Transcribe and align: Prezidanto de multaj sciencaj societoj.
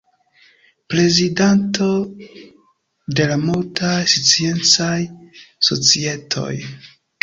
Prezidanto 0.93 1.91
de 3.21 3.29
multaj 3.45 3.95
sciencaj 4.17 4.99
societoj. 5.73 6.53